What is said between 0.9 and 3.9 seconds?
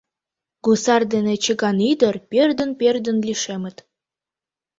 дене чыган ӱдыр пӧрдын-пӧрдын лишемыт.